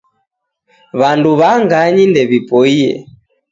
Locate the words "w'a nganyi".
1.39-2.03